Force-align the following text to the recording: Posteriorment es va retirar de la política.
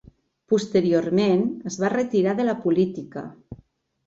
Posteriorment 0.53 1.43
es 1.73 1.77
va 1.83 1.91
retirar 1.95 2.35
de 2.41 2.47
la 2.49 2.57
política. 2.65 3.25